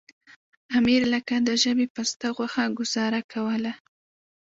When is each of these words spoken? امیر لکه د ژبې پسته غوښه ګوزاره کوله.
امیر 0.77 1.01
لکه 1.13 1.35
د 1.47 1.49
ژبې 1.63 1.87
پسته 1.95 2.27
غوښه 2.35 2.63
ګوزاره 2.77 3.21
کوله. 3.31 3.73